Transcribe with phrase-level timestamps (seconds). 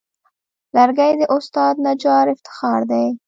[0.75, 3.05] لرګی د استاد نجار افتخار دی.